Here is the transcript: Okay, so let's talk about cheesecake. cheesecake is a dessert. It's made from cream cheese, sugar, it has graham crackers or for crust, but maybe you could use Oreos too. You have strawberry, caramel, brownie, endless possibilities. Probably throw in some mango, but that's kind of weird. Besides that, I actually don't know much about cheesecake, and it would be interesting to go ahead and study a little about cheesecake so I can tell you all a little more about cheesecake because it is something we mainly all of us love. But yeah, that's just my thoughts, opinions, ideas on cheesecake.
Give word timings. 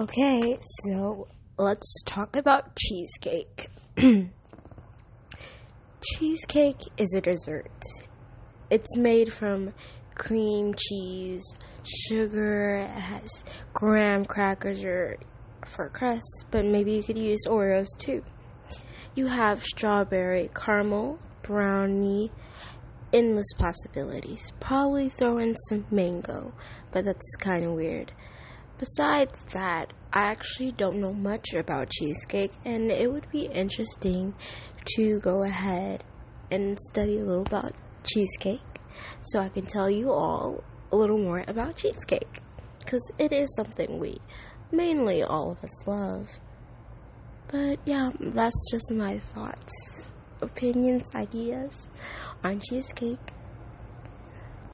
Okay, 0.00 0.58
so 0.82 1.28
let's 1.58 2.02
talk 2.06 2.34
about 2.34 2.74
cheesecake. 2.74 3.68
cheesecake 6.02 6.80
is 6.96 7.12
a 7.14 7.20
dessert. 7.20 7.82
It's 8.70 8.96
made 8.96 9.30
from 9.30 9.74
cream 10.14 10.72
cheese, 10.72 11.44
sugar, 11.84 12.76
it 12.76 12.88
has 12.88 13.44
graham 13.74 14.24
crackers 14.24 14.82
or 14.84 15.18
for 15.66 15.90
crust, 15.90 16.46
but 16.50 16.64
maybe 16.64 16.92
you 16.92 17.02
could 17.02 17.18
use 17.18 17.40
Oreos 17.46 17.88
too. 17.98 18.24
You 19.14 19.26
have 19.26 19.62
strawberry, 19.62 20.48
caramel, 20.54 21.18
brownie, 21.42 22.30
endless 23.12 23.52
possibilities. 23.58 24.50
Probably 24.60 25.10
throw 25.10 25.36
in 25.36 25.56
some 25.68 25.84
mango, 25.90 26.54
but 26.90 27.04
that's 27.04 27.36
kind 27.36 27.66
of 27.66 27.72
weird. 27.72 28.12
Besides 28.80 29.44
that, 29.52 29.92
I 30.10 30.20
actually 30.30 30.72
don't 30.72 31.02
know 31.02 31.12
much 31.12 31.52
about 31.52 31.90
cheesecake, 31.90 32.52
and 32.64 32.90
it 32.90 33.12
would 33.12 33.30
be 33.30 33.42
interesting 33.44 34.32
to 34.96 35.20
go 35.20 35.42
ahead 35.42 36.02
and 36.50 36.80
study 36.80 37.18
a 37.18 37.22
little 37.22 37.42
about 37.42 37.74
cheesecake 38.04 38.62
so 39.20 39.38
I 39.38 39.50
can 39.50 39.66
tell 39.66 39.90
you 39.90 40.10
all 40.10 40.64
a 40.90 40.96
little 40.96 41.18
more 41.18 41.44
about 41.46 41.76
cheesecake 41.76 42.40
because 42.78 43.02
it 43.18 43.32
is 43.32 43.54
something 43.54 43.98
we 43.98 44.16
mainly 44.72 45.22
all 45.22 45.50
of 45.50 45.62
us 45.62 45.86
love. 45.86 46.40
But 47.48 47.80
yeah, 47.84 48.12
that's 48.18 48.70
just 48.70 48.90
my 48.94 49.18
thoughts, 49.18 50.10
opinions, 50.40 51.04
ideas 51.14 51.86
on 52.42 52.60
cheesecake. 52.60 53.18